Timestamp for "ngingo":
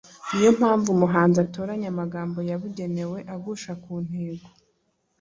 4.03-4.47